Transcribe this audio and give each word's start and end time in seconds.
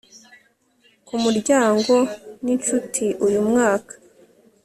ku 1.07 1.13
muryango 1.23 1.93
ninshuti 2.43 3.05
uyu 3.25 3.41
mwaka 3.49 3.93